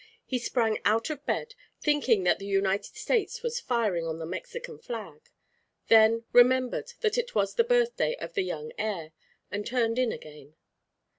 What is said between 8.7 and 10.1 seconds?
heir, and turned